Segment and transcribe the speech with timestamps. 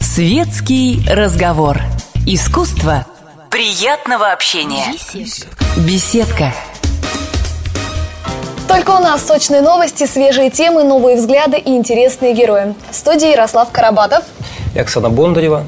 [0.00, 1.80] Светский разговор.
[2.26, 3.06] Искусство
[3.50, 4.92] приятного общения.
[5.76, 6.52] Беседка.
[8.66, 12.74] Только у нас сочные новости, свежие темы, новые взгляды и интересные герои.
[12.90, 14.24] В студии Ярослав Карабатов.
[14.74, 15.66] И Оксана Бондарева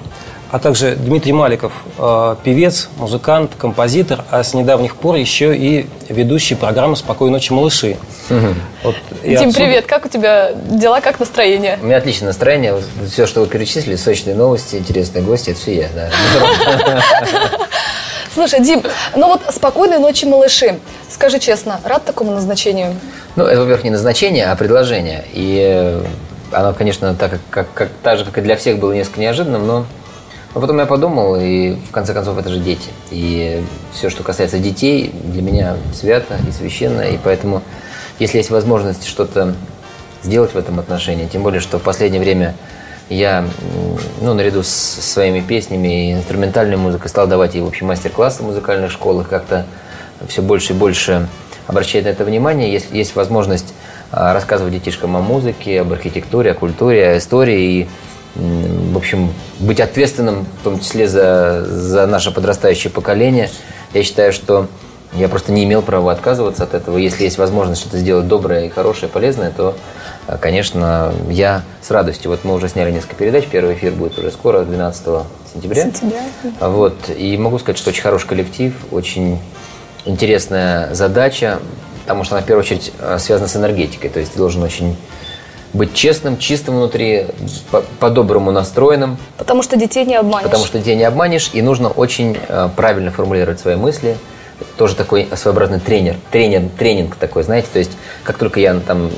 [0.51, 6.57] а также Дмитрий Маликов, э, певец, музыкант, композитор, а с недавних пор еще и ведущий
[6.57, 7.97] программы «Спокойной ночи, малыши».
[8.29, 8.47] Угу.
[8.83, 9.55] Вот, Дим, отсюда...
[9.55, 11.79] привет, как у тебя дела, как настроение?
[11.81, 12.77] У меня отличное настроение,
[13.09, 16.11] все, что вы перечислили, сочные новости, интересные гости, это все я, да.
[18.35, 18.83] Слушай, Дим,
[19.15, 20.79] ну вот «Спокойной ночи, малыши».
[21.09, 22.95] Скажи честно, рад такому назначению?
[23.37, 25.25] Ну, это, во-первых, не назначение, а предложение.
[25.33, 26.03] И э,
[26.53, 29.67] оно, конечно, так, как, как, как, так же, как и для всех, было несколько неожиданным,
[29.67, 29.87] но
[30.55, 32.89] но потом я подумал, и в конце концов это же дети.
[33.11, 37.03] И все, что касается детей, для меня свято и священно.
[37.03, 37.63] И поэтому,
[38.19, 39.55] если есть возможность что-то
[40.25, 42.57] сделать в этом отношении, тем более, что в последнее время
[43.09, 43.45] я,
[44.21, 48.47] ну, наряду с своими песнями и инструментальной музыкой стал давать и, в общем, мастер-классы в
[48.47, 49.67] музыкальных школах, как-то
[50.29, 51.29] все больше и больше
[51.69, 52.73] обращает на это внимание.
[52.73, 53.73] Если есть возможность
[54.11, 57.89] а, рассказывать детишкам о музыке, об архитектуре, о культуре, о истории и
[58.35, 63.51] в общем, быть ответственным, в том числе за, за наше подрастающее поколение.
[63.93, 64.69] Я считаю, что
[65.15, 66.97] я просто не имел права отказываться от этого.
[66.97, 69.77] Если есть возможность что-то сделать доброе и хорошее, полезное, то,
[70.29, 72.31] э, конечно, я с радостью.
[72.31, 73.47] Вот мы уже сняли несколько передач.
[73.51, 75.83] Первый эфир будет уже скоро, 12 сентября.
[75.83, 76.23] Сентября.
[76.61, 76.95] Вот.
[77.09, 79.41] И могу сказать, что очень хороший коллектив, очень
[80.05, 81.59] интересная задача,
[82.03, 84.11] потому что она, в первую очередь, э, связана с энергетикой.
[84.11, 84.97] То есть ты должен очень
[85.73, 87.27] быть честным, чистым внутри,
[87.99, 89.19] по-доброму настроенным.
[89.39, 90.45] Потому что детей не обманешь.
[90.45, 94.17] Потому что детей не обманешь, и нужно очень э, правильно формулировать свои мысли.
[94.77, 97.93] Тоже такой своеобразный тренер, тренер, тренинг такой, знаете, то есть
[98.25, 99.11] как только я там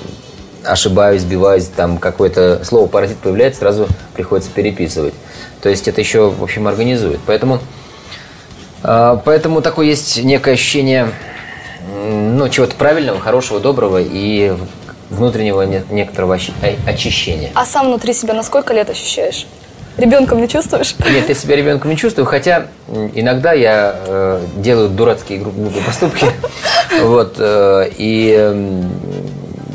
[0.64, 5.14] ошибаюсь, сбиваюсь, там какое-то слово паразит появляется, сразу приходится переписывать.
[5.61, 7.18] То есть это еще, в общем, организует.
[7.27, 7.58] Поэтому,
[8.85, 11.08] э, поэтому такое есть некое ощущение
[11.85, 14.55] ну, чего-то правильного, хорошего, доброго, и
[15.12, 16.39] внутреннего некоторого
[16.86, 17.50] очищения.
[17.55, 19.46] А сам внутри себя на сколько лет ощущаешь?
[19.98, 20.96] Ребенком не чувствуешь?
[20.98, 22.68] Нет, я себя ребенком не чувствую, хотя
[23.14, 26.27] иногда я э, делаю дурацкие глупые поступки,
[27.02, 28.83] вот, э, и э,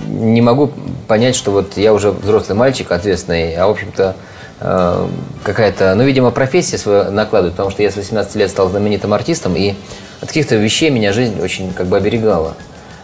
[0.08, 0.72] не могу
[1.08, 4.16] понять, что вот я уже взрослый мальчик, ответственный, а в общем-то
[4.60, 5.08] э,
[5.44, 9.56] какая-то, ну, видимо, профессия свою накладывает, потому что я с 18 лет стал знаменитым артистом,
[9.56, 9.76] и
[10.20, 12.56] от каких-то вещей меня жизнь очень как бы оберегала.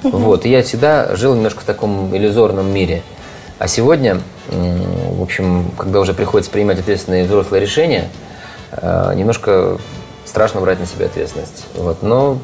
[0.04, 0.46] Вот.
[0.46, 3.02] И я всегда жил немножко в таком иллюзорном мире.
[3.60, 4.20] А сегодня,
[4.50, 8.10] в общем, когда уже приходится принимать ответственные взрослые решения,
[8.72, 9.78] э, немножко
[10.26, 11.66] страшно брать на себя ответственность.
[11.76, 12.04] Вот.
[12.04, 12.40] Но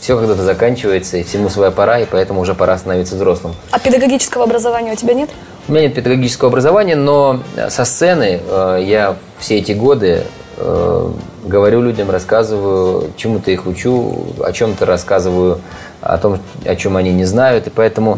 [0.00, 3.54] все когда-то заканчивается, и всему своя пора, и поэтому уже пора становиться взрослым.
[3.70, 5.30] А педагогического образования у тебя нет?
[5.66, 7.40] У меня нет педагогического образования, но
[7.70, 10.24] со сцены э, я все эти годы
[10.58, 11.10] э,
[11.44, 15.60] говорю людям, рассказываю, чему-то их учу, о чем-то рассказываю,
[16.04, 18.16] о том, о чем они не знают, и поэтому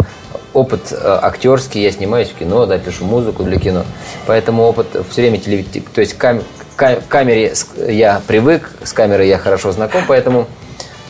[0.53, 3.85] опыт э, актерский, я снимаюсь в кино, да, пишу музыку для кино,
[4.27, 6.43] поэтому опыт все время телевизии, то есть кам,
[6.77, 7.53] к камере
[7.89, 10.47] я привык, с камерой я хорошо знаком, поэтому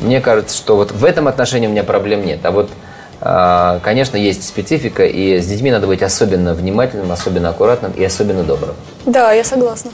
[0.01, 2.71] мне кажется, что вот в этом отношении у меня проблем нет, а вот
[3.21, 8.43] а, Конечно, есть специфика, и с детьми надо быть особенно внимательным, особенно аккуратным и особенно
[8.43, 8.75] добрым.
[9.07, 9.91] Да, я согласна.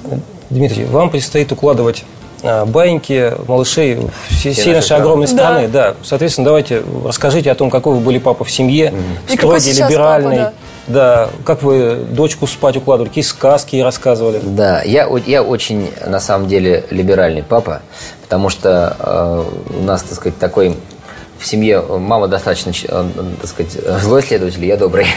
[0.50, 2.04] Дмитрий, вам предстоит укладывать
[2.42, 3.98] а, баиньки малышей
[4.28, 5.68] всей, всей нашей огромной страны.
[5.68, 5.90] Да.
[5.90, 5.94] да.
[6.02, 9.36] Соответственно, давайте расскажите о том, какой вы были папа в семье, mm-hmm.
[9.36, 10.38] строгий, либеральный.
[10.38, 10.52] Папа,
[10.88, 11.26] да.
[11.26, 14.40] да, как вы дочку спать укладывали, какие сказки рассказывали.
[14.42, 17.82] Да, я, я очень, на самом деле, либеральный папа,
[18.22, 20.76] потому что э, у нас, так сказать, такой
[21.38, 23.04] в семье мама достаточно, э,
[23.40, 25.06] так сказать, злой следователь, я добрый.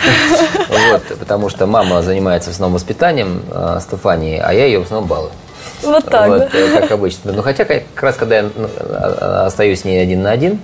[0.92, 5.08] Вот, потому что мама занимается в основном воспитанием э, Стефании, а я ее в основном
[5.08, 5.32] балую.
[5.84, 6.82] Вот так, вот, да?
[6.82, 7.32] Как обычно.
[7.32, 10.60] Но хотя как раз, когда я ну, а, а, остаюсь с ней один на один,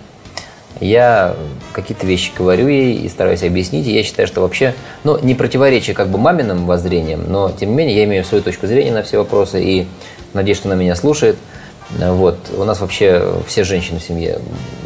[0.79, 1.35] я
[1.73, 3.88] какие-то вещи говорю ей и стараюсь объяснить.
[3.88, 4.73] И я считаю, что вообще,
[5.03, 8.67] ну, не противоречие как бы маминым воззрениям, но, тем не менее, я имею свою точку
[8.67, 9.87] зрения на все вопросы и
[10.34, 11.37] надеюсь, что она меня слушает.
[11.90, 12.37] Вот.
[12.58, 14.40] У нас вообще все женщины в семье.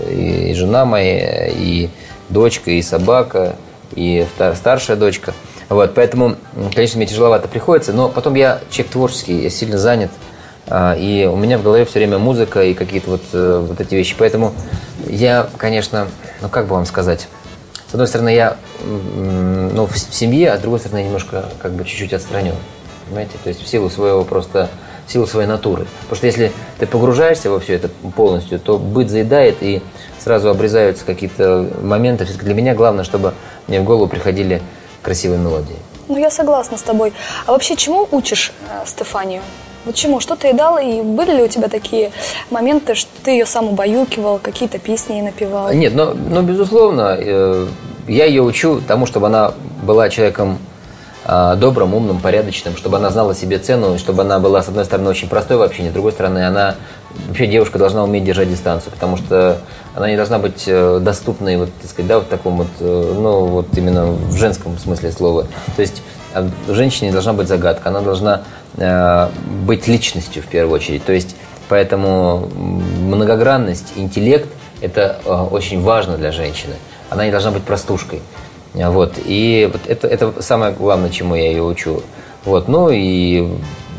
[0.09, 1.89] И жена моя, и
[2.29, 3.55] дочка, и собака,
[3.95, 4.25] и
[4.55, 5.33] старшая дочка–
[5.69, 6.35] вот, поэтому,
[6.73, 10.11] конечно, мне тяжеловато приходится, но потом я человек творческий, я сильно занят,
[10.67, 13.95] а, и у меня в голове все время музыка и какие-то вот, э, вот эти
[13.95, 14.15] вещи.
[14.17, 14.53] Поэтому
[15.07, 16.07] я, конечно,
[16.41, 17.27] ну как бы вам сказать,
[17.89, 22.13] с одной стороны, я ну, в семье, а с другой стороны, немножко как бы чуть-чуть
[22.13, 22.55] отстранен.
[23.07, 23.33] Понимаете?
[23.43, 24.69] То есть в силу своего просто
[25.07, 25.85] в силу своей натуры.
[26.01, 29.83] Потому что если ты погружаешься во все это полностью, то быт заедает и
[30.19, 32.25] сразу обрезаются какие-то моменты.
[32.41, 33.35] Для меня главное, чтобы
[33.67, 34.61] мне в голову приходили
[35.05, 35.77] красивые мелодии.
[36.07, 37.13] Ну, я согласна с тобой.
[37.45, 39.41] А вообще, чему учишь э, Стефанию?
[39.85, 40.19] Вот чему?
[40.19, 40.77] Что ты ей дал?
[40.79, 42.11] И были ли у тебя такие
[42.49, 45.71] моменты, что ты ее сам убаюкивал, какие-то песни ей напевал?
[45.73, 47.67] Нет, но, но безусловно, э,
[48.07, 49.53] я ее учу тому, чтобы она
[49.83, 50.57] была человеком
[51.25, 55.27] добрым, умным, порядочным, чтобы она знала себе цену, чтобы она была, с одной стороны, очень
[55.27, 56.75] простой в общении, с другой стороны, она
[57.27, 59.59] вообще девушка должна уметь держать дистанцию, потому что
[59.95, 63.45] она не должна быть э, доступной, вот, так сказать, да, вот таком вот, э, ну,
[63.45, 65.47] вот именно в женском смысле слова.
[65.75, 66.03] То есть
[66.67, 68.43] женщине должна быть загадка, она должна
[68.77, 69.29] э,
[69.65, 71.05] быть личностью в первую очередь.
[71.05, 71.35] То есть
[71.69, 74.49] поэтому многогранность, интеллект–
[74.81, 76.75] это э, очень важно для женщины.
[77.09, 78.21] Она не должна быть простушкой.
[78.75, 79.13] Вот.
[79.23, 82.03] И вот это, это самое главное, чему я ее учу.
[82.43, 82.67] Вот.
[82.67, 83.47] Ну и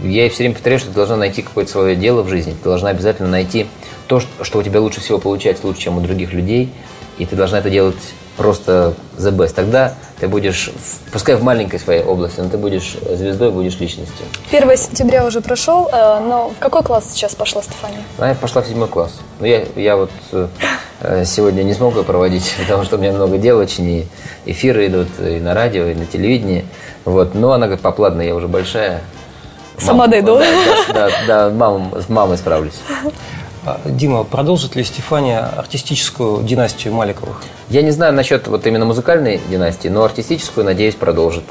[0.02, 2.52] я ей все время повторяю, что ты должна найти какое-то свое дело в жизни.
[2.52, 3.67] Ты должна обязательно найти
[4.06, 6.70] то, что у тебя лучше всего получается, лучше, чем у других людей.
[7.19, 7.96] И ты должна это делать
[8.37, 9.55] просто the best.
[9.55, 10.71] Тогда ты будешь,
[11.12, 14.27] пускай в маленькой своей области, но ты будешь звездой, будешь личностью.
[14.50, 18.03] 1 сентября уже прошел, э, но в какой класс сейчас пошла Стефания?
[18.19, 19.19] Она пошла в седьмой класс.
[19.41, 23.38] Но я, я вот э, сегодня не смог ее проводить, потому что у меня много
[23.38, 24.06] дел очень, и
[24.44, 26.67] эфиры идут и на радио, и на телевидении.
[27.05, 27.35] Вот.
[27.35, 29.00] Но она говорит, пап, ладно, я уже большая.
[29.79, 30.38] Сама Мам, дойду.
[30.38, 32.81] Да, да, да, мам, с мамой справлюсь.
[33.66, 37.42] А, Дима, продолжит ли Стефания артистическую династию Маликовых?
[37.68, 41.42] Я не знаю насчет вот именно музыкальной династии, но артистическую, надеюсь, продолжит.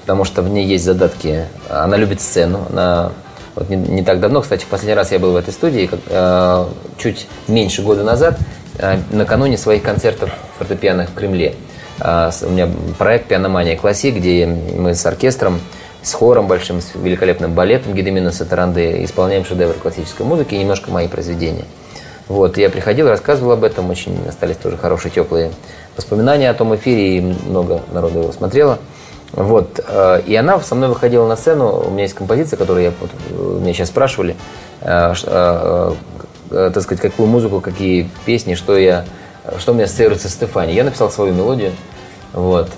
[0.00, 1.44] Потому что в ней есть задатки.
[1.68, 2.66] Она любит сцену.
[2.70, 3.12] Она
[3.54, 6.00] вот не, не так давно, кстати, в последний раз я был в этой студии, как,
[6.06, 6.66] э,
[6.96, 8.38] чуть меньше года назад,
[8.78, 11.54] э, накануне своих концертов фортепиано в Кремле.
[12.00, 15.60] Э, у меня проект «Пианомания Классик», где мы с оркестром
[16.02, 21.08] с хором большим, с великолепным балетом Гедемина Сатаранды исполняем шедевры классической музыки и немножко мои
[21.08, 21.64] произведения.
[22.28, 25.50] Вот, я приходил, рассказывал об этом, очень остались тоже хорошие, теплые
[25.96, 28.78] воспоминания о том эфире, и много народу его смотрело.
[29.32, 32.92] Вот, э, и она со мной выходила на сцену, у меня есть композиция, которую я,
[33.00, 34.36] вот, э, меня сейчас спрашивали,
[34.82, 35.14] э,
[36.50, 39.04] так сказать, какую музыку, какие песни, что я,
[39.58, 40.74] что у меня ассоциируется с Стефани.
[40.74, 41.72] Я написал свою мелодию,
[42.32, 42.70] вот,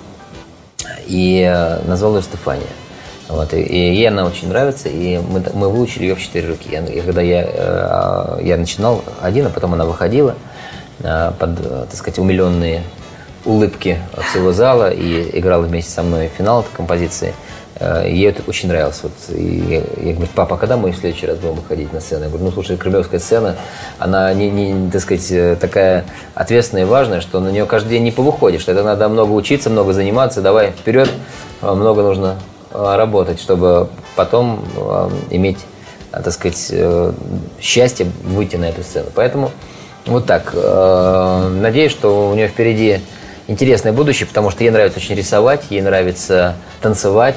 [1.05, 2.67] и назвал ее Стефания.
[3.31, 6.69] Вот, и, и ей она очень нравится, и мы, мы выучили ее в четыре руки.
[6.69, 10.35] И когда я, э, я начинал один, а потом она выходила
[10.99, 11.57] э, под,
[11.89, 12.83] так сказать, умиленные
[13.45, 13.99] улыбки
[14.29, 17.33] всего зала и играла вместе со мной финал этой композиции.
[17.79, 18.99] Э, ей это очень нравилось.
[19.01, 22.01] Вот, и я, я говорю, папа, а когда мы в следующий раз будем выходить на
[22.01, 22.23] сцену?
[22.25, 23.55] Я говорю, ну слушай, кремлевская сцена,
[23.97, 26.03] она не, не, так сказать, такая
[26.35, 28.67] ответственная и важная, что на нее каждый день не повыходишь.
[28.67, 31.09] Это надо много учиться, много заниматься, давай вперед,
[31.61, 32.35] много нужно
[32.73, 35.59] работать, чтобы потом э, иметь,
[36.11, 36.71] э, так сказать,
[37.59, 39.07] счастье выйти на эту сцену.
[39.15, 39.51] Поэтому
[40.05, 40.53] вот так.
[40.53, 43.01] Надеюсь, что у нее впереди
[43.47, 47.35] интересное будущее, потому что ей нравится очень рисовать, ей нравится танцевать.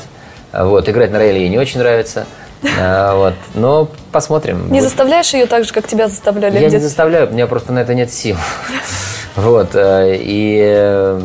[0.52, 2.26] Вот, играть на рояле ей не очень нравится.
[3.14, 3.34] Вот.
[3.54, 4.72] Но посмотрим.
[4.72, 6.58] Не заставляешь ее так же, как тебя заставляли?
[6.58, 8.36] Я не заставляю, у меня просто на это нет сил.
[9.36, 9.70] Вот.
[9.74, 11.18] И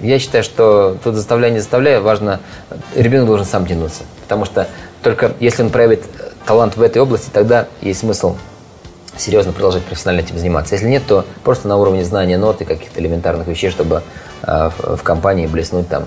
[0.00, 2.40] я считаю, что тут заставляя, не заставляя, важно,
[2.94, 4.02] ребенок должен сам тянуться.
[4.22, 4.68] Потому что
[5.02, 6.04] только если он проявит
[6.46, 8.36] талант в этой области, тогда есть смысл
[9.16, 10.74] серьезно продолжать профессионально этим заниматься.
[10.74, 14.02] Если нет, то просто на уровне знания нот и каких-то элементарных вещей, чтобы
[14.42, 16.04] э, в, в компании блеснуть там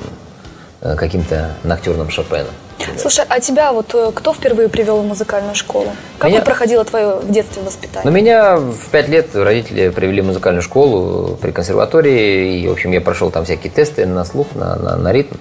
[0.82, 2.54] э, каким-то ноктюрным Шопеном.
[2.98, 5.88] Слушай, а тебя вот э, кто впервые привел в музыкальную школу?
[6.18, 6.42] Как меня...
[6.42, 8.10] проходило твое в детстве воспитание?
[8.10, 12.60] Ну, меня в пять лет родители привели в музыкальную школу при консерватории.
[12.60, 15.36] И, в общем, я прошел там всякие тесты на слух, на, на, на ритм.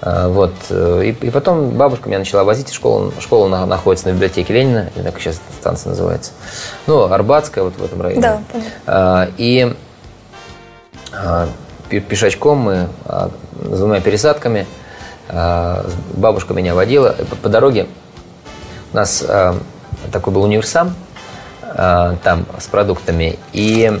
[0.00, 0.54] А, вот.
[0.70, 3.12] Э, и, и потом бабушка меня начала возить в школу.
[3.20, 6.32] Школа находится на библиотеке Ленина, знаю, как сейчас станция называется.
[6.86, 8.22] Ну, Арбатская, вот в этом районе.
[8.22, 8.72] Да, понятно.
[8.86, 9.74] А, и
[11.12, 11.48] а,
[11.88, 14.89] пешочком мы с двумя пересадками– Э,
[15.32, 17.14] бабушка меня водила.
[17.42, 17.86] По дороге
[18.92, 19.54] у нас э,
[20.10, 20.94] такой был универсам
[21.62, 23.38] э, там с продуктами.
[23.52, 23.92] И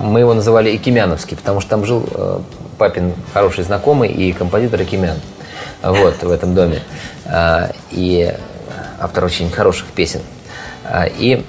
[0.00, 2.42] мы его называли Экимяновский, потому что там жил
[2.78, 5.18] папин хороший знакомый и композитор Экимян.
[5.82, 6.82] Вот, в этом доме.
[7.90, 8.34] И
[8.98, 10.20] автор очень хороших песен.
[11.18, 11.44] И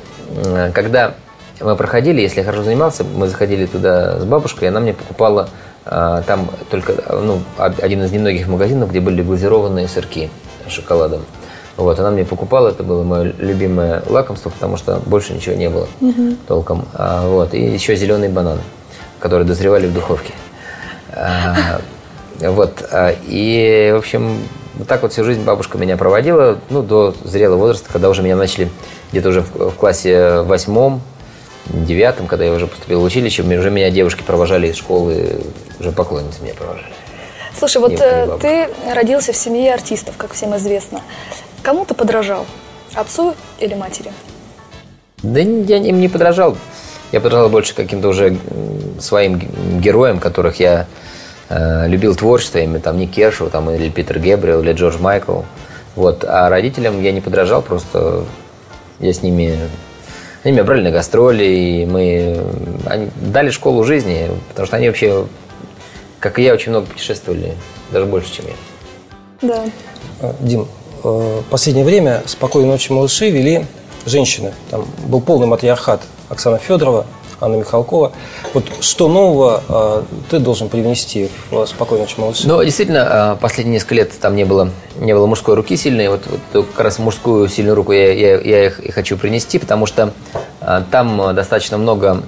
[0.74, 1.16] когда
[1.62, 5.44] мы проходили, если я хорошо занимался, мы заходили туда с бабушкой, и она мне покупала
[5.44, 5.50] а,
[5.86, 10.30] там только ну, один из немногих магазинов, где были глазированные сырки
[10.68, 11.22] с шоколадом.
[11.78, 15.88] Вот, она мне покупала, это было мое любимое лакомство, потому что больше ничего не было
[16.02, 16.36] угу.
[16.46, 16.86] толком.
[16.94, 18.60] А, вот, и еще зеленые бананы,
[19.20, 20.34] которые дозревали в духовке.
[21.14, 21.80] А,
[22.42, 24.40] вот, а, и, в общем,
[24.78, 28.36] Вот так вот всю жизнь бабушка меня проводила, ну, до зрелого возраста, когда уже меня
[28.36, 28.70] начали
[29.12, 31.02] где-то уже в, в классе восьмом,
[31.66, 35.42] девятом, когда я уже поступил в училище, уже меня девушки провожали из школы,
[35.80, 36.88] уже поклонницы меня провожали.
[37.58, 41.02] Слушай, вот э, ты родился в семье артистов, как всем известно.
[41.62, 42.46] Кому ты подражал?
[42.94, 44.12] Отцу или матери?
[45.24, 46.58] Да я им не подражал.
[47.12, 48.38] Я подражал больше каким-то уже
[49.00, 49.42] своим
[49.80, 50.86] героям, которых я
[51.50, 55.42] э, любил творчество, именно там Ник Кершоу, там, или Питер Гебриэл, или Джордж Майкл.
[55.96, 56.24] Вот.
[56.24, 58.24] А родителям я не подражал, просто
[59.00, 59.58] я с ними...
[60.44, 62.42] Они меня брали на гастроли, и мы...
[62.86, 65.26] Они дали школу жизни, потому что они вообще,
[66.20, 67.56] как и я, очень много путешествовали,
[67.92, 68.54] даже больше, чем я.
[69.42, 69.66] Да.
[70.22, 70.68] А, Дим,
[71.02, 73.66] в э, последнее время «Спокойной ночи, малыши» вели
[74.06, 74.54] женщины.
[74.70, 77.06] Там был полный матриархат Оксана Федорова,
[77.42, 78.12] Анна Михалкова.
[78.54, 82.48] Вот что нового э, ты должен привнести в «Спокойной ночи, малыши»?
[82.48, 86.10] Ну, действительно, э, последние несколько лет там не было, не было мужской руки сильной.
[86.10, 86.22] Вот,
[86.54, 90.14] вот как раз мужскую сильную руку я, я, я их и хочу принести, потому что
[90.62, 92.24] э, там достаточно много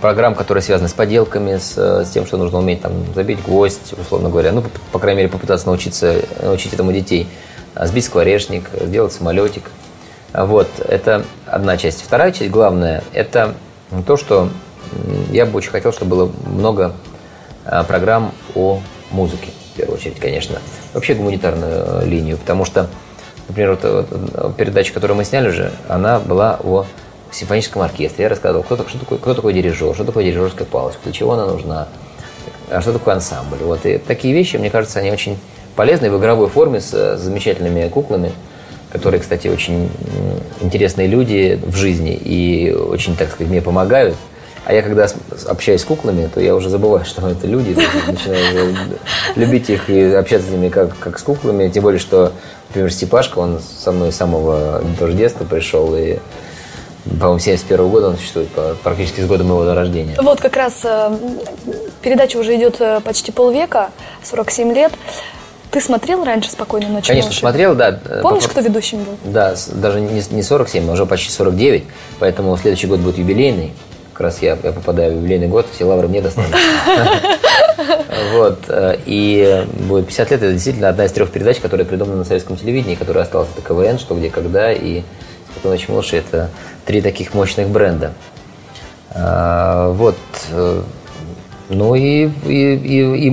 [0.00, 4.28] программ, которые связаны с поделками, с, с тем, что нужно уметь там забить гвоздь, условно
[4.28, 7.28] говоря, ну, по, по крайней мере, попытаться научиться, научить этому детей.
[7.76, 9.64] А, сбить скворечник, сделать самолетик.
[10.32, 12.02] Вот, это одна часть.
[12.02, 13.54] Вторая часть, главная, это
[14.06, 14.48] то, что
[15.30, 16.94] я бы очень хотел, чтобы было много
[17.66, 18.80] а, программ о
[19.10, 20.58] музыке, в первую очередь, конечно.
[20.94, 22.88] Вообще гуманитарную э, линию, потому что,
[23.46, 26.86] например, вот, вот передача, которую мы сняли уже, она была о
[27.32, 28.24] симфоническом оркестре.
[28.24, 31.46] Я рассказывал, кто, что такое, кто такой дирижер, что такое дирижерская палочка, для чего она
[31.46, 31.88] нужна,
[32.70, 33.58] а что такое ансамбль.
[33.58, 35.38] Вот, и такие вещи, мне кажется, они очень
[35.76, 38.32] полезной в игровой форме с э, замечательными куклами,
[38.90, 39.90] которые, кстати, очень
[40.60, 44.16] интересные люди в жизни и очень, так сказать, мне помогают.
[44.64, 45.06] А я когда
[45.46, 48.74] общаюсь с куклами, то я уже забываю, что это люди, начинаю
[49.36, 51.68] любить их и общаться с ними как, как с куклами.
[51.68, 52.32] Тем более, что,
[52.68, 56.18] например, Степашка, он со мной с самого тоже детства пришел, и
[57.18, 58.48] по-моему, 71 года он существует,
[58.82, 60.16] практически с года моего рождения.
[60.20, 61.16] Вот как раз э,
[62.02, 63.90] передача уже идет э, почти полвека,
[64.22, 64.92] 47 лет.
[65.70, 67.40] Ты смотрел раньше «Спокойной ночи, Конечно, малыши»?
[67.40, 68.00] смотрел, да.
[68.22, 68.50] Помнишь, По...
[68.50, 69.16] кто ведущим был?
[69.24, 71.84] Да, даже не, не 47, а уже почти 49.
[72.18, 73.72] Поэтому следующий год будет юбилейный.
[74.12, 76.56] Как раз я, я попадаю в юбилейный год, все лавры мне достанутся.
[78.32, 78.60] Вот.
[78.68, 80.42] Э, и будет 50 лет.
[80.42, 83.48] Это действительно одна из трех передач, которая придумана на советском телевидении, которая осталась.
[83.54, 84.72] Это КВН, что где, когда.
[84.72, 85.02] И
[85.56, 86.50] «Спокойной ночи, малыши»– это
[86.84, 88.12] три таких мощных бренда.
[89.10, 90.16] А, вот.
[90.50, 90.82] Э,
[91.68, 93.30] ну и, и, и, и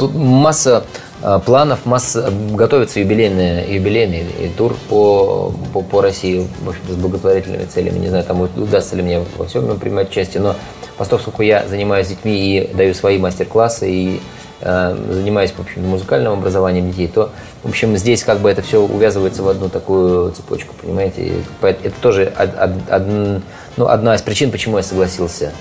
[0.00, 0.84] масса
[1.22, 7.64] Э, планов масса, готовится юбилейный, юбилейный тур по, по, по России, в общем с благотворительными
[7.64, 7.98] целями.
[7.98, 10.54] Не знаю, там удастся ли мне во всем принимать участие, но
[10.98, 14.20] поскольку я занимаюсь детьми и даю свои мастер-классы и э,
[14.60, 17.30] занимаюсь, в общем, музыкальным образованием детей, то,
[17.62, 21.34] в общем, здесь как бы это все увязывается в одну такую цепочку, понимаете?
[21.60, 23.42] Это тоже од, од, од,
[23.76, 25.52] ну, одна из причин, почему я согласился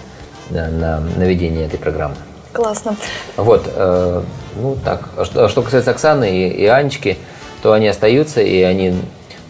[0.49, 2.15] на, на, на ведение этой программы.
[2.53, 2.95] Классно.
[3.35, 4.21] Вот, э,
[4.55, 5.09] ну так.
[5.17, 7.17] А что, а что касается Оксаны и, и Анечки,
[7.61, 9.01] то они остаются, и они...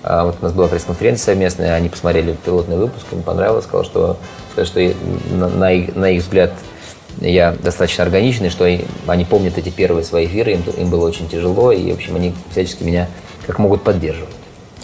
[0.02, 4.18] А, вот у нас была пресс-конференция совместная, они посмотрели пилотный выпуск, им понравилось, сказал, что,
[4.52, 6.52] сказали, что на, на, их, на их взгляд
[7.22, 8.66] я достаточно органичный, что
[9.08, 12.34] они помнят эти первые свои эфиры, им, им было очень тяжело, и, в общем, они
[12.52, 13.08] всячески меня
[13.46, 14.34] как могут поддерживать.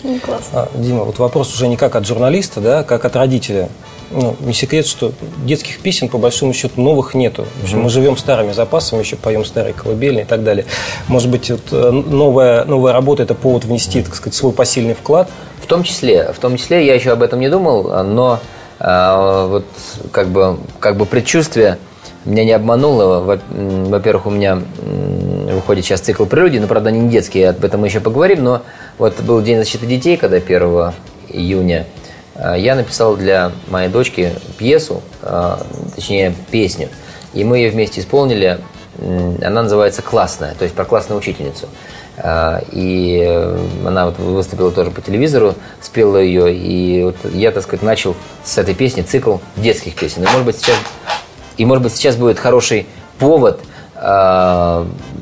[0.03, 0.63] Ну, классно.
[0.63, 3.69] А, Дима, вот вопрос уже не как от журналиста, да, как от родителя
[4.09, 5.13] ну, не секрет, что
[5.45, 7.45] детских песен, по большому счету, новых нету.
[7.59, 7.83] В общем, mm-hmm.
[7.83, 10.65] мы живем старыми запасами, еще поем старые колыбельные и так далее.
[11.07, 15.29] Может быть, вот, э, новая, новая работа– это повод внести, так сказать, свой посильный вклад?
[15.63, 16.33] В том числе.
[16.33, 18.39] В том числе, я еще об этом не думал, но
[18.79, 19.65] а, вот
[20.11, 21.77] как бы, как бы предчувствие
[22.25, 23.39] меня не обмануло.
[23.49, 24.61] Во-первых, у меня
[25.51, 28.61] выходит сейчас цикл прелюдий, но, правда, не детский, об этом мы еще поговорим, но
[28.97, 30.93] вот был День защиты детей, когда 1
[31.29, 31.87] июня–
[32.41, 35.57] Э, я написал для моей дочки пьесу, э,
[35.95, 36.89] точнее песню,
[37.33, 38.59] и мы ее вместе исполнили.
[38.99, 41.67] Она называется «Классная», то есть про классную учительницу.
[42.17, 43.23] Э, и
[43.85, 48.57] она вот выступила тоже по телевизору, спела ее, и вот я, так сказать, начал с
[48.57, 50.23] этой песни цикл детских песен.
[50.23, 50.77] И может быть сейчас,
[51.61, 52.87] и, может быть, сейчас будет хороший
[53.19, 53.59] повод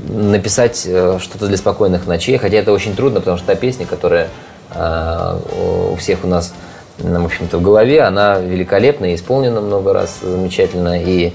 [0.10, 4.30] написать что-то для спокойных ночей, хотя это очень трудно, потому что та песня, которая
[4.72, 6.54] у всех у нас
[7.02, 8.02] в общем-то, в голове.
[8.02, 11.02] Она великолепна исполнена много раз замечательно.
[11.02, 11.34] И,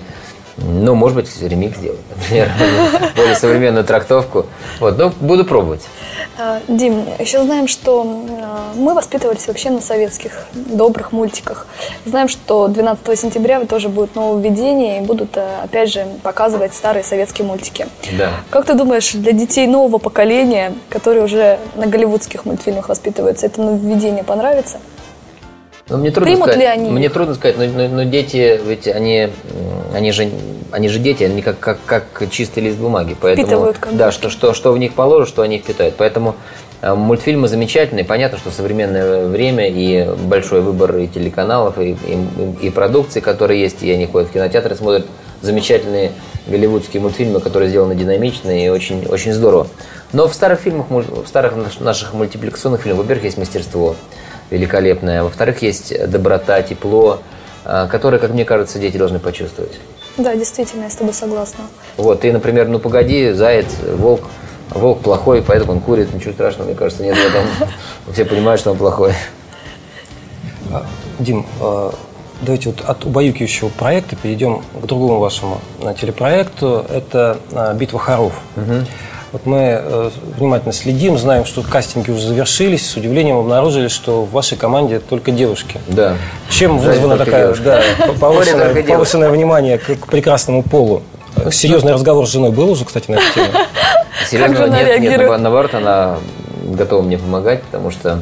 [0.56, 2.50] ну, может быть, ремикс сделать, например,
[3.16, 4.46] более современную трактовку.
[4.78, 5.82] Вот, но буду пробовать.
[6.38, 11.66] А, Дим, еще знаем, что а, мы воспитывались вообще на советских добрых мультиках.
[12.04, 17.46] Знаем, что 12 сентября тоже будет нововведение и будут, а, опять же, показывать старые советские
[17.46, 17.87] мультики.
[18.16, 18.30] Да.
[18.50, 24.25] Как ты думаешь, для детей нового поколения, которые уже на голливудских мультфильмах воспитываются, это нововведение
[24.25, 24.78] понравится?
[25.88, 28.88] Ну, мне трудно Примут сказать, ли они Мне трудно сказать, но, но- но дети, ведь
[28.88, 29.28] они,
[29.92, 30.30] они же,
[30.70, 33.14] они же дети, они как, как, как чистый лист бумаги.
[33.20, 35.96] Поэтому, Впитывают да, что, что, что в них положишь, что они впитают.
[35.98, 36.36] Поэтому
[36.80, 38.06] э, мультфильмы замечательные.
[38.06, 43.82] Понятно, что современное время и большой выбор и телеканалов, и, и, и продукции, которые есть,
[43.82, 45.06] и они ходят в кинотеатры, смотрят
[45.42, 46.12] замечательные
[46.46, 49.66] голливудские мультфильмы, которые сделаны динамично и очень, очень здорово.
[50.14, 53.96] Но в старых фильмах, в старых наш- наших мультипликационных фильмах, во-первых, есть мастерство
[54.50, 57.20] великолепное, во-вторых, есть доброта, тепло,
[57.64, 59.78] э, которое, как мне кажется, дети должны почувствовать.
[60.16, 61.64] Да, действительно, я с тобой согласна.
[61.96, 64.22] Вот, ты, например, ну погоди, заяц, волк,
[64.70, 67.44] волк плохой, поэтому он курит, ничего страшного, мне кажется, нет в этом.
[68.12, 69.12] Все понимают, что он плохой.
[70.72, 70.86] А,
[71.18, 71.92] Дим, а,
[72.42, 76.84] давайте вот от убаюкивающего проекта перейдем к другому вашему а, телепроекту.
[76.88, 78.34] Это а, «Битва хоров».
[79.34, 82.88] Вот мы э, внимательно следим, знаем, что кастинги уже завершились.
[82.88, 85.80] С удивлением обнаружили, что в вашей команде только девушки.
[85.88, 86.16] Да.
[86.48, 87.64] Чем вызвано только такая, девушки.
[87.64, 87.82] да,
[88.20, 91.02] повышенное, повышенное внимание к, к прекрасному полу?
[91.50, 93.48] Серьезный разговор с женой был уже, кстати, на эту тему?
[94.30, 96.18] Серьезно, нет, нет, наоборот, она
[96.62, 98.20] готова мне помогать, потому что,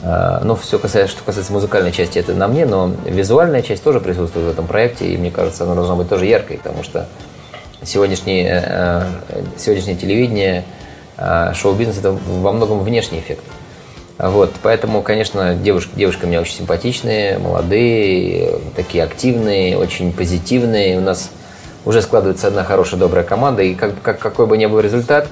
[0.00, 4.00] э, ну, все касается, что касается музыкальной части, это на мне, но визуальная часть тоже
[4.00, 7.06] присутствует в этом проекте, и мне кажется, она должна быть тоже яркой, потому что
[7.84, 9.02] сегодняшнее, э,
[9.56, 10.64] сегодняшнее телевидение,
[11.16, 13.44] э, шоу-бизнес– это во многом внешний эффект.
[14.18, 20.98] Вот, поэтому, конечно, девушки, девушки у меня очень симпатичные, молодые, такие активные, очень позитивные.
[20.98, 21.30] У нас
[21.84, 25.28] уже складывается одна хорошая, добрая команда, и как, как- какой бы ни был результат,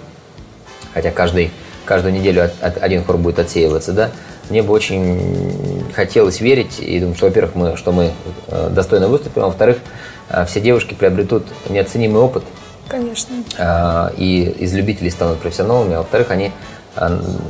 [0.93, 1.53] хотя каждый,
[1.85, 4.11] каждую неделю от- от- один хор будет отсеиваться, да,
[4.49, 8.13] мне бы очень хотелось верить и думаю, что, во-первых, мы, что мы
[8.49, 9.79] э, достойно выступим, а во-вторых,
[10.29, 12.45] э, все девушки приобретут неоценимый опыт,
[12.89, 13.37] Конечно.
[13.59, 16.51] а, и из любителей станут профессионалами, а во-вторых, они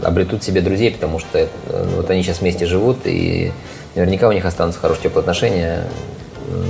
[0.02, 1.48] обретут себе друзей, потому что э,
[1.96, 3.52] вот они сейчас вместе живут, и
[3.94, 5.84] наверняка у них останутся хорошие теплые отношения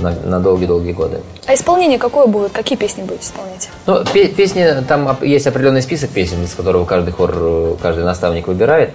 [0.01, 1.19] на, на долгие-долгие годы.
[1.47, 2.51] А исполнение какое будет?
[2.51, 3.69] Какие песни будете исполнять?
[3.85, 8.91] Ну, пе- песни, там есть определенный список песен, из которого каждый хор, каждый наставник выбирает.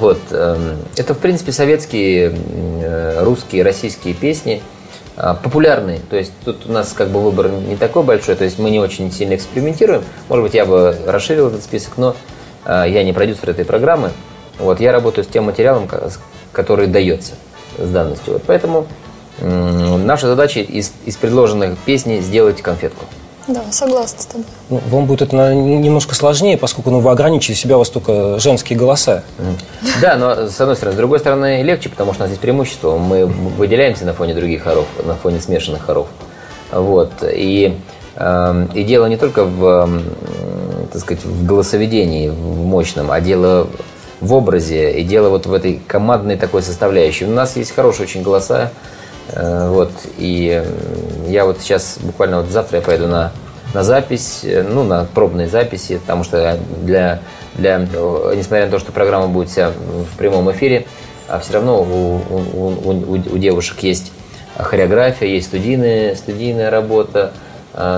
[0.00, 0.18] Вот.
[0.30, 2.32] эм, Это, в принципе, советские,
[2.82, 4.62] э, русские, российские песни,
[5.16, 6.00] а, популярные.
[6.08, 8.80] То есть тут у нас как бы выбор не такой большой, то есть мы не
[8.80, 10.02] очень сильно экспериментируем.
[10.28, 12.16] Может быть, я бы расширил этот список, но
[12.64, 14.10] а, я не продюсер этой программы.
[14.58, 15.88] Вот, я работаю с тем материалом,
[16.52, 17.32] который дается
[17.78, 18.34] с данностью.
[18.34, 18.86] Вот, поэтому
[19.40, 23.06] наша задача из, из предложенных песней сделать конфетку.
[23.48, 24.46] Да, согласна с тобой.
[24.70, 28.38] Ну, вам будет это наверное, немножко сложнее, поскольку ну, вы ограничили себя, у вас только
[28.38, 29.24] женские голоса.
[30.00, 30.94] Да, но с одной стороны.
[30.94, 32.96] С другой стороны, легче, потому что у нас есть преимущество.
[32.96, 36.06] Мы выделяемся на фоне других хоров, на фоне смешанных хоров.
[36.70, 37.12] Вот.
[37.22, 37.76] И,
[38.16, 39.90] эм, и дело не только в,
[40.92, 43.66] так сказать, в голосоведении, в мощном, а дело
[44.20, 47.24] в образе, и дело вот в этой командной такой составляющей.
[47.24, 49.01] У нас есть хорошие очень голоса, э,
[49.68, 53.32] вот, и э, я вот сейчас, буквально вот завтра я поеду на,
[53.74, 57.20] на запись, э, ну, на пробные записи, потому что для,
[57.54, 60.86] для, э, несмотря на то, что программа будет вся в прямом эфире,
[61.28, 64.12] а все равно у, у- у- у- девушек есть
[64.56, 67.32] хореография, есть студийная, студийная работа,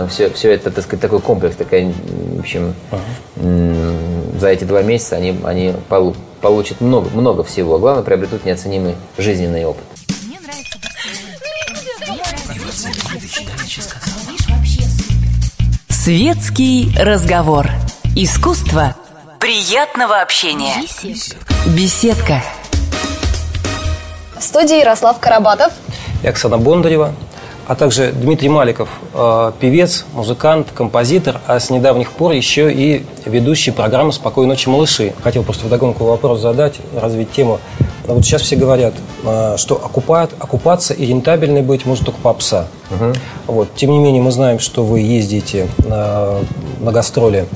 [0.08, 1.92] все, все это, так сказать, такой комплекс, такая,
[2.36, 2.74] в общем,
[3.42, 7.78] м, за эти два месяца они, они полу- получат много, много всего.
[7.80, 9.82] Главное, приобретут неоценимый жизненный опыт.
[16.04, 17.66] Светский разговор.
[18.14, 18.94] Искусство
[19.40, 20.74] приятного общения.
[21.74, 22.42] Беседка.
[24.38, 25.72] В студии Ярослав Карабатов.
[26.22, 27.14] И Оксана Бондарева,
[27.66, 33.70] а также Дмитрий Маликов, э, певец, музыкант, композитор, а с недавних пор еще и ведущий
[33.70, 35.14] программы «Спокойной ночи, малыши».
[35.22, 37.60] Хотел просто вдогонку вопрос задать, развить тему.
[38.06, 42.66] Но вот сейчас все говорят, э, что окупать, окупаться и рентабельной быть может только попса.
[43.46, 43.74] Вот.
[43.74, 46.40] Тем не менее, мы знаем, что вы ездите на,
[46.80, 47.46] на гастроли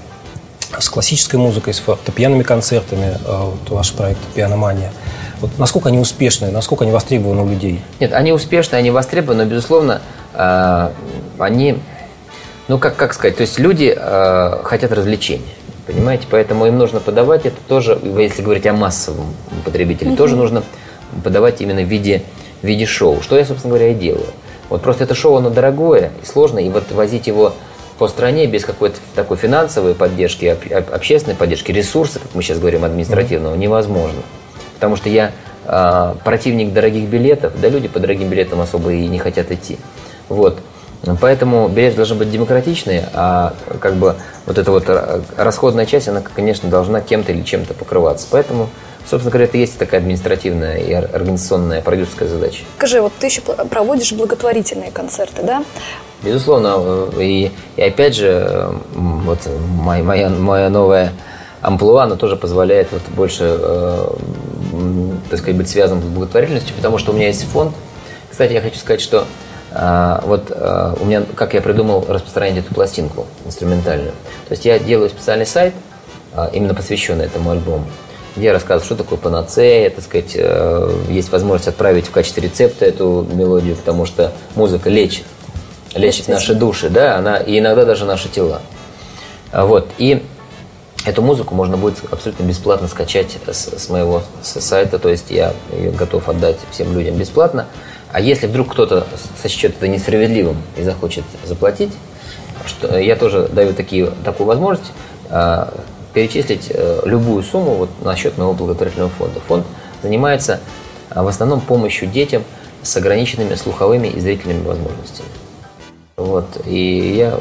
[0.79, 4.93] с классической музыкой, с фортепианными концертами, э, вот ваш проект «Пианомания».
[5.41, 7.81] Вот насколько они успешны, насколько они востребованы у людей?
[8.01, 10.03] Нет, они успешны, они востребованы, но, безусловно,
[10.35, 11.79] они,
[12.67, 13.97] ну, как, как сказать, то есть люди
[14.65, 15.45] хотят развлечения,
[15.89, 20.63] понимаете, поэтому им нужно подавать это тоже, если говорить о массовом потребителе, тоже нужно
[21.25, 22.23] подавать именно в виде,
[22.61, 24.27] в виде шоу, что я, собственно говоря, и делаю.
[24.69, 27.55] Вот просто это шоу, оно дорогое и сложное, и вот возить его
[27.99, 30.57] по стране без какой-то такой финансовой поддержки,
[30.93, 34.21] общественной поддержки, ресурса, как мы сейчас говорим, административного, невозможно.
[34.75, 35.33] Потому что я
[35.65, 39.79] э, противник дорогих билетов, да люди по дорогим билетам особо и не хотят идти.
[40.29, 40.59] Вот.
[41.21, 44.85] Поэтому билеты должны быть демократичные, а как бы вот эта вот
[45.37, 48.27] расходная часть, она, конечно, должна кем-то или чем-то покрываться.
[48.31, 48.69] Поэтому,
[49.09, 52.65] собственно говоря, это есть такая административная и организационная продюсерская задача.
[52.77, 55.65] Скажи, вот ты еще проводишь благотворительные концерты, да?
[56.23, 56.75] Безусловно.
[56.77, 59.39] Э, и, и опять же, вот
[59.77, 61.13] моя, моя, моя новая
[61.63, 64.11] амплуа, она тоже позволяет вот больше, э,
[65.31, 67.73] так сказать, быть связанным с благотворительностью, потому что у меня есть фонд.
[68.31, 69.27] Кстати, я хочу сказать, что
[69.73, 74.13] а, вот а, у меня, как я придумал распространить эту пластинку инструментальную.
[74.49, 75.75] То есть я делаю специальный сайт,
[76.35, 77.87] а, именно посвященный этому альбому,
[78.37, 82.87] где я рассказываю, что такое панацея, так сказать, э, есть возможность отправить в качестве рецепта
[82.87, 85.25] эту мелодию, потому что музыка лечит,
[85.95, 88.61] лечит наши души, да, она, и иногда даже наши тела.
[89.53, 90.23] Вот, и
[91.09, 95.55] Эту музыку можно будет абсолютно бесплатно скачать с, с моего с сайта, то есть я
[95.73, 97.67] ее готов отдать всем людям бесплатно.
[98.13, 99.07] А если вдруг кто-то
[99.41, 101.93] сочтет это несправедливым и захочет заплатить,
[102.67, 104.93] что я тоже даю такие, такую возможность
[105.31, 105.67] э,
[106.15, 109.41] перечислить э, любую сумму вот, на счет моего благотворительного фонда.
[109.41, 109.67] Фонд
[110.03, 110.61] занимается
[111.11, 112.45] э, в основном помощью детям
[112.83, 115.29] с ограниченными слуховыми и зрительными возможностями.
[116.17, 116.47] Вот.
[116.67, 117.39] И я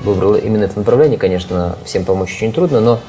[0.00, 1.18] выбрал именно это направление.
[1.18, 3.00] Конечно, всем помочь очень трудно, но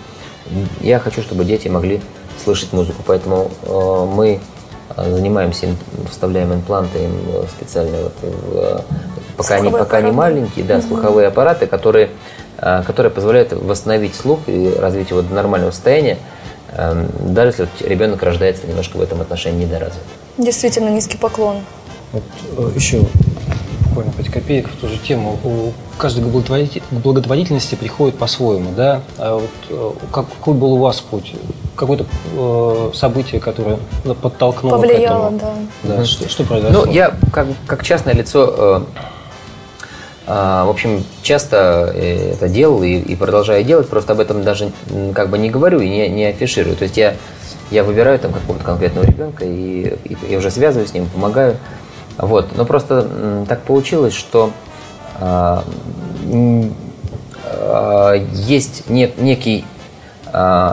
[0.81, 2.01] я хочу, чтобы дети могли
[2.43, 3.01] слышать музыку.
[3.05, 4.39] Поэтому э, мы
[5.03, 5.67] занимаемся,
[6.09, 8.79] вставляем импланты им э, специальные, вот, в, э,
[9.37, 10.87] пока, они, пока они маленькие, да, угу.
[10.87, 12.09] слуховые аппараты, которые,
[12.57, 16.17] э, которые позволяют восстановить слух и развить его до нормального состояния,
[16.71, 20.01] эм, даже если ребенок рождается немножко в этом отношении недоразвит.
[20.37, 21.57] Действительно, низкий поклон.
[22.11, 22.23] Вот
[22.75, 23.01] еще
[23.97, 25.39] буквально 5 копеек в ту же тему.
[25.43, 29.01] У каждой благотворительности приходит по-своему, да?
[29.17, 31.33] А вот э, какой был у вас путь?
[31.77, 33.77] Какое-то э, событие, которое
[34.21, 35.67] подтолкнуло Повлияло, к этому?
[35.83, 35.95] да.
[35.97, 36.05] да.
[36.05, 36.85] Что, что произошло?
[36.85, 38.81] Ну, я как, как частное лицо, э,
[40.25, 44.71] э, в общем, часто э, это делал и, и продолжаю делать, просто об этом даже
[45.13, 46.75] как бы не говорю и не, не афиширую.
[46.75, 47.15] То есть я,
[47.69, 51.57] я выбираю там какого-то конкретного ребенка и, и, и уже связываюсь с ним, помогаю.
[52.17, 52.57] Вот.
[52.57, 54.51] Но просто так получилось, что
[55.19, 55.61] э,
[57.43, 59.65] э, есть не, некий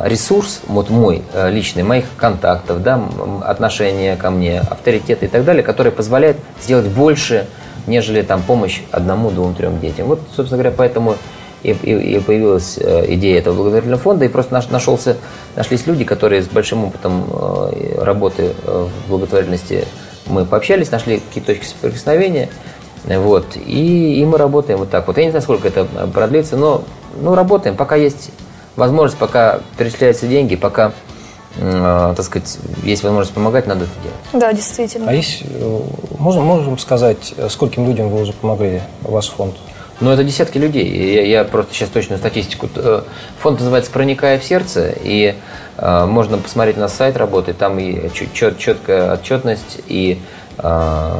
[0.04, 3.00] ресурс, вот мой э, личный, моих контактов, да,
[3.44, 7.46] отношения ко мне, авторитет и так далее, который позволяет сделать больше,
[7.86, 10.06] нежели там помощь одному, двум, трем детям.
[10.06, 11.16] Вот, собственно говоря, поэтому
[11.62, 15.16] и, и, и появилась э, идея этого благотворительного фонда, и просто наш, нашелся,
[15.56, 19.86] нашлись люди, которые с большим опытом э, работы в благотворительности
[20.26, 22.48] мы пообщались, нашли какие-то точки соприкосновения,
[23.04, 25.18] вот, и, и мы работаем вот так вот.
[25.18, 26.82] Я не знаю, сколько это продлится, но
[27.20, 28.30] ну, работаем, пока есть
[28.76, 30.92] возможность, пока перечисляются деньги, пока
[31.56, 34.42] э, так сказать, есть возможность помогать, надо это делать.
[34.42, 35.10] Да, действительно.
[35.10, 35.80] А есть, э,
[36.18, 39.54] можем, можем сказать, скольким людям вы уже помогли, ваш фонд?
[40.00, 40.88] Ну, это десятки людей.
[41.14, 42.68] Я, я просто сейчас точную статистику.
[42.74, 43.02] Э,
[43.38, 45.36] фонд называется «Проникая в сердце», и
[45.76, 50.20] э, можно посмотреть на сайт работы, там и чет, четкая отчетность, и
[50.58, 51.18] э,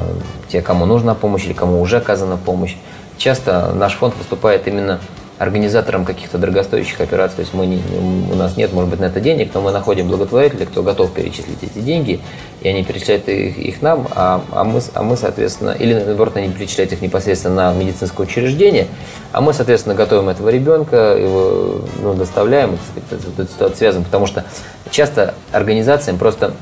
[0.48, 2.76] те, кому нужна помощь или кому уже оказана помощь.
[3.16, 4.98] Часто наш фонд выступает именно
[5.38, 7.37] организатором каких-то дорогостоящих операций.
[7.37, 7.83] То есть мы не,
[8.31, 11.62] у нас нет, может быть, на это денег, но мы находим благотворителей, кто готов перечислить
[11.62, 12.20] эти деньги,
[12.62, 16.51] и они перечисляют их, их нам, а, а, мы, а мы, соответственно, или наоборот, они
[16.51, 18.87] перечисляют их непосредственно на медицинское учреждение,
[19.33, 22.79] а мы, соответственно, готовим этого ребенка, его ну, доставляем,
[23.11, 24.44] эту ситуацию связываем, потому что
[24.90, 26.55] часто организациям просто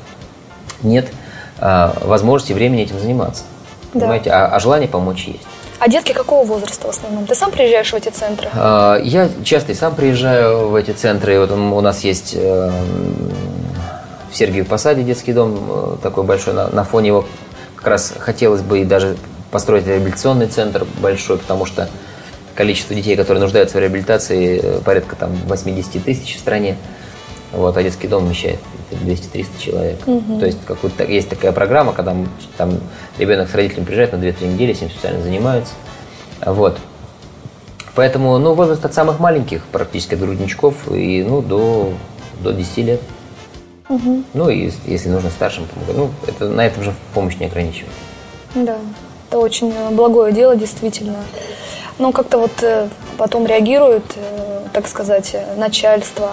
[0.82, 1.08] нет
[1.58, 3.44] а, возможности, времени этим заниматься.
[3.92, 4.00] Да.
[4.00, 5.46] Понимаете, а, а желание помочь есть.
[5.84, 7.26] А детки какого возраста в основном?
[7.26, 8.48] Ты сам приезжаешь в эти центры?
[8.54, 11.40] А, я часто и сам приезжаю в эти центры.
[11.40, 12.70] Вот у нас есть э,
[14.30, 16.54] в Сергиеве Посаде детский дом э, такой большой.
[16.54, 17.26] На фоне его
[17.74, 19.16] как раз хотелось бы и даже
[19.50, 21.88] построить реабилитационный центр большой, потому что
[22.54, 26.76] количество детей, которые нуждаются в реабилитации, э, порядка там 80 тысяч в стране.
[27.50, 28.60] Вот, а детский дом вмещает
[28.96, 29.98] 200-300 человек.
[30.06, 30.38] Угу.
[30.38, 32.14] То есть какую-то, есть такая программа, когда
[32.56, 32.78] там
[33.18, 35.74] ребенок с родителями приезжает на 2-3 недели, с ним специально занимаются.
[36.44, 36.78] Вот.
[37.94, 41.92] Поэтому, ну, возраст от самых маленьких, практически от грудничков, и, ну, до,
[42.40, 43.00] до 10 лет.
[43.88, 44.22] Угу.
[44.32, 45.96] Ну, и если нужно старшим помогать.
[45.96, 47.92] Ну, это, на этом же помощь не ограничивает.
[48.54, 48.76] Да,
[49.28, 51.18] это очень благое дело, действительно.
[51.98, 56.32] Но как-то вот э, потом реагирует, э, так сказать, начальство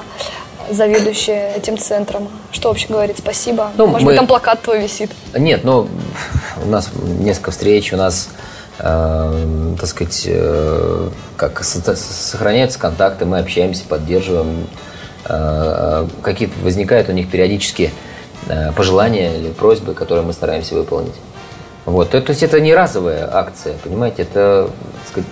[0.69, 2.29] заведующая этим центром?
[2.51, 3.71] Что вообще говорит спасибо?
[3.77, 4.11] Ну, Может мы...
[4.11, 5.11] быть, там плакат твой висит?
[5.35, 5.87] Нет, ну,
[6.63, 8.29] у нас несколько встреч, у нас
[8.79, 14.67] э, так сказать, э, как сохраняются контакты, мы общаемся, поддерживаем.
[15.25, 17.91] Э, какие-то возникают у них периодически
[18.47, 21.15] э, пожелания или просьбы, которые мы стараемся выполнить.
[21.85, 22.11] Вот.
[22.11, 25.29] То, то есть это не разовая акция, понимаете, это так сказать,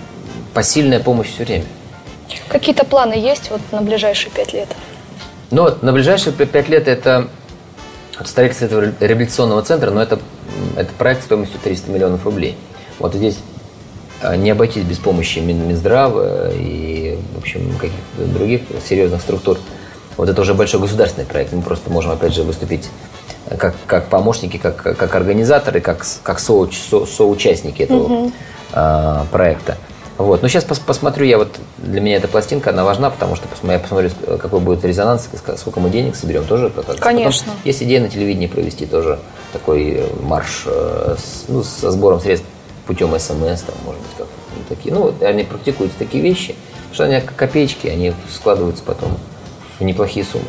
[0.54, 1.64] посильная помощь все время.
[2.48, 4.68] Какие-то планы есть вот на ближайшие пять лет?
[5.50, 7.28] Ну вот, на ближайшие пять лет это
[8.24, 10.18] строительство этого реабилитационного центра, но это,
[10.76, 12.56] это проект стоимостью 300 миллионов рублей.
[12.98, 13.38] Вот здесь
[14.20, 19.58] а, не обойтись без помощи Минздрава и, в общем, каких-то других серьезных структур.
[20.16, 21.52] Вот это уже большой государственный проект.
[21.52, 22.88] Мы просто можем, опять же, выступить
[23.56, 28.32] как, как помощники, как, как организаторы, как, как со, со, соучастники этого угу.
[29.30, 29.78] проекта.
[30.18, 30.42] Вот.
[30.42, 33.78] Но сейчас пос, посмотрю, я вот для меня эта пластинка, она важна, потому что я
[33.78, 36.72] посмотрю, какой будет резонанс, сколько мы денег соберем тоже.
[36.98, 37.52] Конечно.
[37.52, 39.20] Потом есть идея на телевидении провести тоже
[39.52, 42.46] такой марш э, ну, со сбором средств
[42.86, 44.26] путем СМС, там, может быть, как
[44.68, 44.92] такие.
[44.92, 46.56] Ну, они практикуются такие вещи,
[46.92, 49.16] что они как копеечки, они складываются потом
[49.78, 50.46] в неплохие суммы.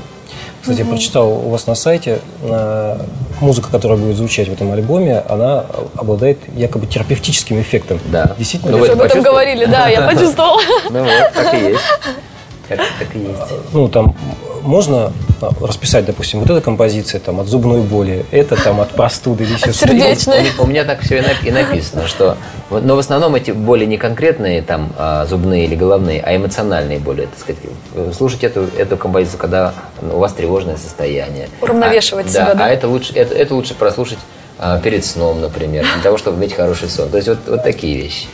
[0.70, 0.90] Кстати, угу.
[0.90, 2.20] я прочитал у вас на сайте,
[3.42, 8.00] музыка, которая будет звучать в этом альбоме, она обладает якобы терапевтическим эффектом.
[8.12, 8.36] Да.
[8.38, 8.74] Действительно?
[8.74, 10.60] Ну, вы об этом говорили, да, я почувствовал.
[10.92, 11.82] Ну вот, так и есть.
[12.68, 12.80] Так,
[13.16, 13.40] и есть.
[13.74, 14.16] Ну, там
[14.62, 15.12] можно
[15.62, 19.74] расписать, допустим, вот эта композиция там от зубной боли, это там от простуды или еще
[19.74, 20.52] Сердечной.
[20.58, 22.38] У, меня так все и написано, что...
[22.70, 27.28] Но в основном эти боли не конкретные, там, а, зубные или головные, а эмоциональные боли.
[27.28, 28.16] Так сказать.
[28.16, 31.50] Слушать эту, эту композицию, когда у вас тревожное состояние.
[31.62, 32.54] Уравновешивать а, себя, да?
[32.54, 32.66] да?
[32.66, 34.20] А это лучше, это, это лучше прослушать
[34.58, 37.10] а, перед сном, например, для того, чтобы иметь хороший сон.
[37.10, 38.28] То есть вот, вот такие вещи.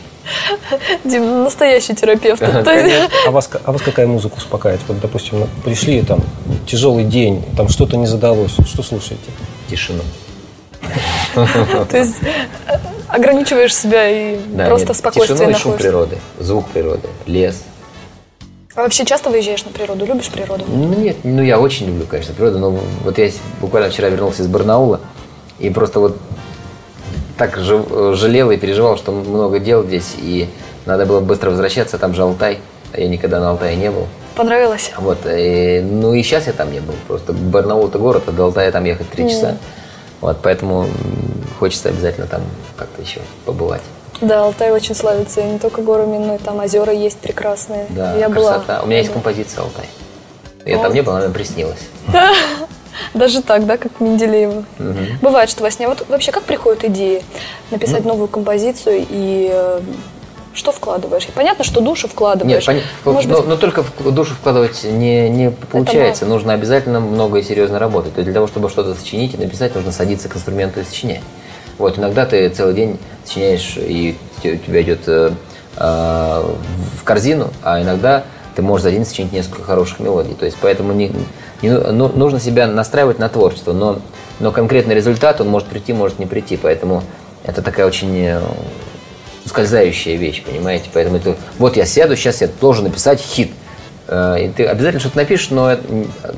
[1.04, 2.42] Дим, настоящий терапевт.
[2.42, 4.82] А вас, а вас какая музыка успокаивает?
[4.88, 6.20] Вот, допустим, пришли, там,
[6.66, 9.30] тяжелый день, там что-то не задалось, что слушаете?
[9.68, 10.02] Тишину.
[11.34, 16.68] То есть э, ограничиваешь себя и да, просто нет, спокойствие тишину и шум природы, звук
[16.68, 17.62] природы, лес.
[18.74, 20.06] А вообще часто выезжаешь на природу?
[20.06, 20.64] Любишь природу?
[20.68, 24.48] Ну нет, ну я очень люблю, конечно, природу, но вот я буквально вчера вернулся из
[24.48, 25.00] Барнаула,
[25.58, 26.16] и просто вот
[27.36, 30.48] так жалел и переживал, что много дел здесь, и
[30.86, 32.58] надо было быстро возвращаться, там же Алтай,
[32.92, 34.06] а я никогда на Алтае не был.
[34.34, 34.92] Понравилось?
[34.98, 38.44] Вот, и, ну и сейчас я там не был, просто Барнаул это город, а до
[38.44, 39.30] Алтая там ехать три mm.
[39.30, 39.56] часа,
[40.20, 40.86] вот, поэтому
[41.58, 42.42] хочется обязательно там
[42.76, 43.82] как-то еще побывать.
[44.20, 47.86] Да, Алтай очень славится, и не только горами, но и там озера есть прекрасные.
[47.90, 48.76] Да, я красота.
[48.76, 48.82] Была.
[48.82, 49.86] У меня есть композиция Алтай.
[50.64, 50.82] Я О.
[50.82, 51.80] там не был, она мне приснилась.
[53.16, 53.26] Да.
[53.26, 54.64] Даже так, да, как Менделеева.
[54.78, 54.98] Угу.
[55.22, 55.88] Бывает, что во сне.
[55.88, 57.22] Вот вообще как приходят идеи
[57.70, 59.80] написать ну, новую композицию и э,
[60.56, 61.26] что вкладываешь?
[61.34, 62.66] понятно, что душу вкладываешь.
[62.66, 63.14] Нет, пон...
[63.14, 63.48] Может но, быть...
[63.48, 66.26] но только в душу вкладывать не, не получается.
[66.26, 68.14] Нужно обязательно много и серьезно работать.
[68.14, 71.20] То есть для того, чтобы что-то сочинить и написать, нужно садиться к инструменту и сочинять.
[71.78, 75.32] Вот, иногда ты целый день сочиняешь, и у тебя идет э,
[75.76, 76.42] э,
[77.00, 78.24] в корзину, а иногда
[78.54, 80.34] ты можешь за день сочинить несколько хороших мелодий.
[80.34, 81.12] То есть поэтому не,
[81.62, 83.98] не, ну, нужно себя настраивать на творчество, но,
[84.40, 87.02] но конкретный результат, он может прийти, может не прийти, поэтому
[87.44, 88.40] это такая очень э,
[89.44, 93.50] ускользающая вещь, понимаете, поэтому это, вот я сяду, сейчас я должен написать хит–
[94.08, 95.82] Э, и ты обязательно что-то напишешь, но это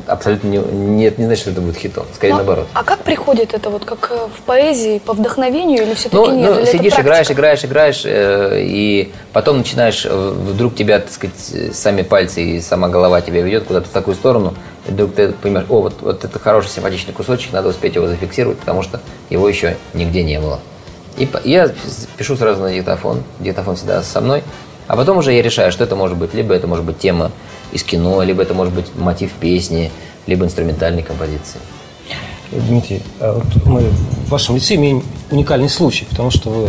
[0.07, 2.07] абсолютно не, не, не значит, что это будет хитом.
[2.15, 2.67] Скорее но, наоборот.
[2.73, 6.57] А как приходит это вот как э, в поэзии, по вдохновению или все-таки ну, нет?
[6.61, 12.43] Ну, сидишь, играешь, играешь, играешь, э, и потом начинаешь, вдруг тебя, так сказать, сами пальцы
[12.43, 14.55] и сама голова тебя ведет куда-то в такую сторону,
[14.89, 18.59] и вдруг ты понимаешь, о, вот, вот это хороший, симпатичный кусочек, надо успеть его зафиксировать,
[18.59, 20.61] потому что его еще нигде не было.
[21.17, 21.71] И я
[22.17, 24.43] пишу сразу на диктофон, диктофон всегда со мной,
[24.87, 26.33] а потом уже я решаю, что это может быть.
[26.33, 27.31] Либо это может быть тема
[27.73, 29.93] из кино, либо это может быть мотив песни,
[30.27, 31.61] либо инструментальной композиции.
[32.51, 36.69] Дмитрий, а вот мы в вашем лице имеем уникальный случай, потому что вы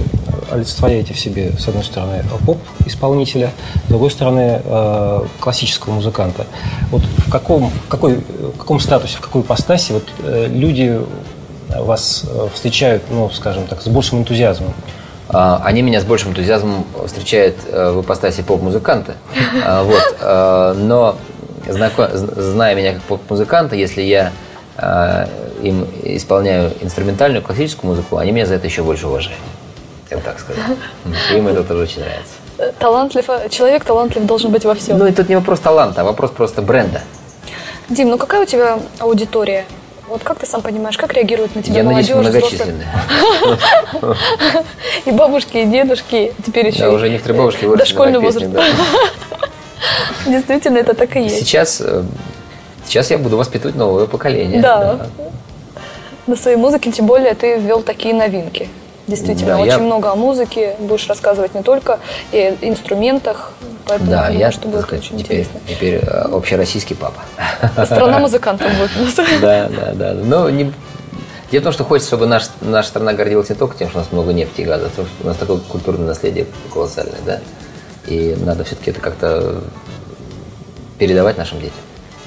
[0.51, 3.51] олицетворяете в себе, с одной стороны, поп-исполнителя,
[3.85, 6.45] с другой стороны, э, классического музыканта.
[6.91, 10.99] Вот в каком, какой, в каком статусе, в какой ипостаси вот, э, люди
[11.69, 14.73] вас э, встречают, ну, скажем так, с большим энтузиазмом?
[15.31, 19.15] А, они меня с большим энтузиазмом встречают в ипостаси поп-музыканта.
[19.65, 20.77] А, вот.
[20.79, 21.15] Но,
[21.69, 24.31] зная меня как поп-музыканта, если я
[25.61, 29.39] им исполняю инструментальную классическую музыку, они меня за это еще больше уважают.
[30.09, 30.63] Я бы так сказал.
[31.35, 32.73] Им это тоже очень нравится.
[32.79, 34.97] Талантлив, человек талантлив должен быть во всем.
[34.97, 37.01] Ну, и тут не вопрос таланта, а вопрос просто бренда.
[37.89, 39.65] Дим, ну какая у тебя аудитория?
[40.07, 42.15] Вот как ты сам понимаешь, как реагируют на тебя Я молодежь?
[42.15, 42.87] надеюсь, многочисленные.
[45.05, 48.47] И бабушки, и дедушки, теперь еще Да, уже некоторые бабушки выросли Дошкольный возраст.
[50.25, 51.37] Действительно, это так и есть.
[51.39, 52.03] Сейчас, э,
[52.85, 54.61] сейчас я буду воспитывать новое поколение.
[54.61, 55.07] Да.
[56.29, 58.69] На своей музыке, тем более, ты ввел такие новинки.
[59.07, 60.75] Действительно, Да, очень я- много о музыке.
[60.77, 61.97] Будешь рассказывать не только
[62.31, 63.53] и инструментах,
[63.87, 65.59] поэтому Да, я думаю, я, что будет очень теперь, интересно.
[65.67, 67.23] теперь э, общероссийский папа.
[67.85, 69.15] Страна музыкантов будет у нас.
[69.41, 70.13] Да, да, да.
[70.13, 70.71] Но не...
[71.51, 74.01] Дело в том, что хочется, чтобы наш, наша страна гордилась не только тем, что у
[74.01, 77.39] нас много нефти и газа, а то, что у нас такое культурное наследие колоссальное, да?
[78.05, 79.61] И надо все-таки это как-то
[80.99, 81.73] передавать нашим детям.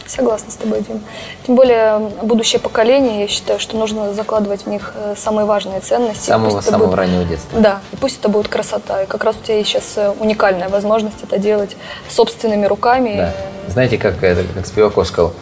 [0.07, 1.01] Согласна с тобой, Дим.
[1.47, 6.27] Тем более будущее поколение, я считаю, что нужно закладывать в них э, самые важные ценности.
[6.27, 7.61] Самого, самого будет- раннего детства.
[7.61, 9.03] Да, и пусть это будет красота.
[9.03, 11.77] И как раз у тебя есть сейчас э, уникальная возможность это делать
[12.09, 13.17] собственными руками.
[13.17, 13.35] Да.
[13.69, 15.33] Знаете, как, это, как Спиваков сказал,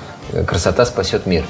[0.47, 1.45] красота спасет мир.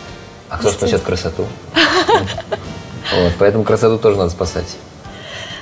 [0.48, 1.44] А кто спасет красоту?
[1.74, 4.76] Вот, поэтому красоту тоже надо спасать.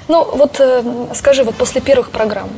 [0.07, 0.83] Ну, вот э,
[1.15, 2.49] скажи, вот после первых программ,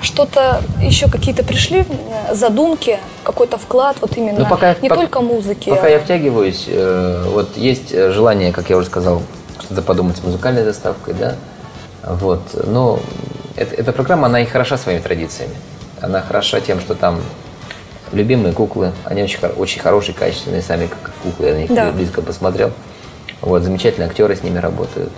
[0.00, 1.84] что-то еще какие-то пришли
[2.32, 5.70] задумки, какой-то вклад, вот именно Ну, пока- не пока- только музыки.
[5.70, 9.22] Пока а- я втягиваюсь, э, вот есть э, желание, как я уже сказал,
[9.60, 11.34] что-то подумать с музыкальной доставкой, да.
[12.04, 12.40] Вот.
[12.66, 13.00] Но
[13.56, 15.54] эта, эта программа, она и хороша своими традициями.
[16.00, 17.20] Она хороша тем, что там
[18.12, 21.90] любимые куклы, они очень, очень хорошие, качественные, сами как куклы, я на них Да.
[21.90, 22.70] близко посмотрел.
[23.40, 25.10] Вот, замечательные актеры с ними работают,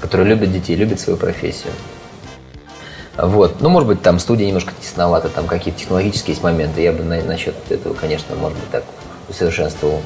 [0.00, 1.72] которые любят детей, любят свою профессию.
[3.16, 3.60] Вот.
[3.60, 6.80] Ну, может быть, там студия немножко тесновата, там какие-то технологические есть моменты.
[6.80, 8.84] Я бы на- насчет этого, конечно, может быть, так
[9.28, 10.00] усовершенствовал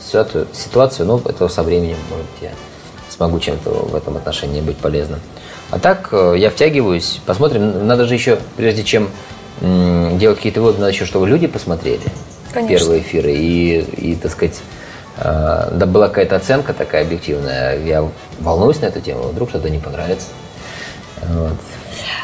[0.00, 2.50] ситуацию, ситуацию, но это со временем, может быть, я
[3.08, 5.20] смогу чем-то в этом отношении быть полезным.
[5.70, 7.86] А так, э, я втягиваюсь, посмотрим.
[7.86, 9.08] Надо же еще, прежде чем
[9.60, 12.00] делать какие-то выводы, надо еще, чтобы люди посмотрели
[12.52, 12.78] Конечно.
[12.78, 14.60] первые эфиры и, и, так сказать,
[15.16, 17.82] э, да была какая-то оценка такая объективная.
[17.82, 18.06] Я
[18.38, 20.26] волнуюсь на эту тему, вдруг что-то не понравится.
[21.22, 21.56] Вот.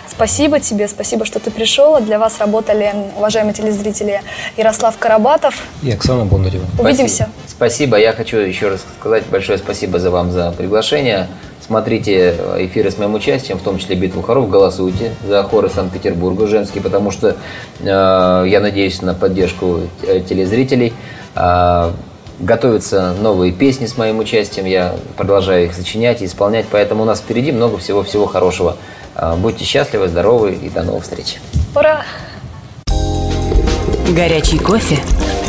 [0.08, 2.00] Спасибо тебе, спасибо, что ты пришел.
[2.00, 4.22] Для вас работали, уважаемые телезрители,
[4.56, 5.54] Ярослав Карабатов.
[5.82, 6.64] И Оксана Бондарева.
[6.78, 7.28] Увидимся.
[7.46, 7.96] Спасибо.
[7.96, 11.28] Я хочу еще раз сказать большое спасибо за вам за приглашение.
[11.64, 14.50] Смотрите эфиры с моим участием, в том числе «Битву хоров».
[14.50, 17.36] Голосуйте за хоры Санкт-Петербурга женские, потому что
[17.80, 20.92] э, я надеюсь на поддержку э, телезрителей.
[21.34, 21.94] А,
[22.40, 24.66] готовятся новые песни с моим участием.
[24.66, 26.66] Я продолжаю их сочинять и исполнять.
[26.70, 28.76] Поэтому у нас впереди много всего-всего хорошего.
[29.14, 31.38] А, будьте счастливы, здоровы и до новых встреч.
[31.74, 32.04] Ура!
[34.08, 34.98] Горячий кофе,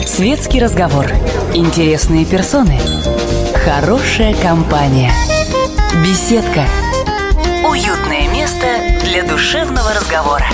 [0.06, 1.08] светский разговор,
[1.54, 2.80] интересные персоны,
[3.66, 5.12] хорошая компания,
[6.06, 6.66] беседка,
[7.68, 8.68] уютное место
[9.04, 10.46] для душевного разговора.